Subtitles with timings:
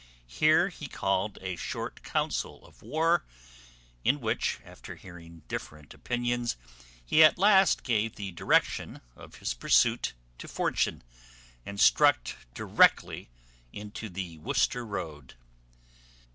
[0.33, 3.23] Here he called a short council of war,
[4.03, 6.57] in which, after hearing different opinions,
[7.05, 11.03] he at last gave the direction of his pursuit to fortune,
[11.67, 13.29] and struck directly
[13.71, 15.35] into the Worcester road.